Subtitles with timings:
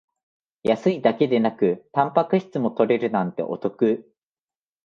[0.63, 4.11] 安いだけでなくタンパク質も取れるなんてお得